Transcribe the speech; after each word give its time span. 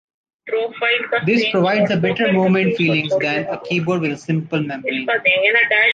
This 1.27 1.47
provides 1.51 1.91
a 1.91 1.97
better 1.97 2.33
movement 2.33 2.75
feelings 2.75 3.13
than 3.19 3.45
a 3.45 3.61
keyboard 3.61 4.01
with 4.01 4.11
a 4.11 4.17
simple 4.17 4.59
membrane. 4.61 5.07